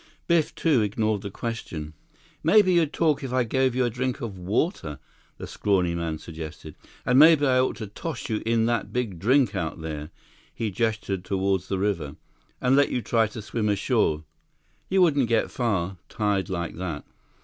Biff, 0.25 0.55
too, 0.55 0.81
ignored 0.81 1.21
the 1.21 1.29
question. 1.29 1.93
"Maybe 2.41 2.73
you'd 2.73 2.91
talk 2.91 3.23
if 3.23 3.31
I 3.31 3.43
gave 3.43 3.75
you 3.75 3.85
a 3.85 3.89
drink 3.91 4.19
of 4.19 4.35
water," 4.35 4.97
the 5.37 5.45
scrawny 5.45 5.93
man 5.93 6.17
suggested, 6.17 6.73
"and 7.05 7.19
maybe 7.19 7.45
I 7.45 7.59
ought 7.59 7.75
to 7.75 7.85
toss 7.85 8.27
you 8.27 8.41
in 8.43 8.65
that 8.65 8.91
big 8.91 9.19
drink 9.19 9.53
out 9.55 9.79
there"—he 9.81 10.71
gestured 10.71 11.23
toward 11.23 11.61
the 11.61 11.77
river—"and 11.77 12.75
let 12.75 12.89
you 12.89 13.03
try 13.03 13.27
to 13.27 13.43
swim 13.43 13.69
ashore. 13.69 14.23
You 14.89 15.03
wouldn't 15.03 15.29
get 15.29 15.51
far, 15.51 15.97
tied 16.09 16.49
like 16.49 16.77
that." 16.77 17.05